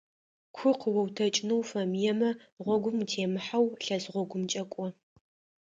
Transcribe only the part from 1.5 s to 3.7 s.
уфэмыемэ гъогум утемыхьэу